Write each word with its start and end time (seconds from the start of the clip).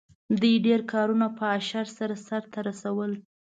دې 0.41 0.53
ډېر 0.65 0.81
کارونه 0.93 1.27
په 1.37 1.43
اشر 1.57 1.85
سره 1.97 2.15
سرته 2.27 2.59
رسول. 2.67 3.11